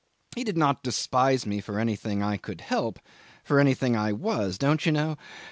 He 0.35 0.43
did 0.43 0.57
not 0.57 0.81
despise 0.81 1.45
me 1.45 1.61
for 1.61 1.77
anything 1.79 2.23
I 2.23 2.35
could 2.37 2.61
help, 2.61 2.97
for 3.43 3.59
anything 3.59 3.95
I 3.95 4.13
was 4.13 4.57
don't 4.57 4.83
you 4.83 4.91
know? 4.91 5.15